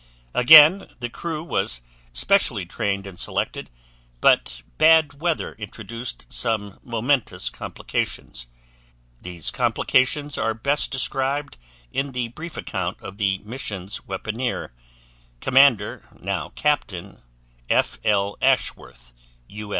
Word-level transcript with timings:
Again 0.33 0.95
the 0.99 1.11
crew 1.11 1.43
was 1.43 1.79
specially 2.11 2.65
trained 2.65 3.05
and 3.05 3.19
selected; 3.19 3.69
but 4.19 4.63
bad 4.79 5.21
weather 5.21 5.53
introduced 5.59 6.25
some 6.27 6.79
momentous 6.81 7.51
complications. 7.51 8.47
These 9.21 9.51
complications 9.51 10.39
are 10.39 10.55
best 10.55 10.89
described 10.89 11.59
in 11.91 12.13
the 12.13 12.29
brief 12.29 12.57
account 12.57 12.99
of 13.03 13.17
the 13.17 13.37
mission's 13.43 13.99
weaponeer, 14.07 14.71
Comdr., 15.39 16.19
now 16.19 16.49
Capt., 16.55 16.95
F. 17.69 17.99
L. 18.03 18.37
Ashworth, 18.41 19.13
U. 19.49 19.69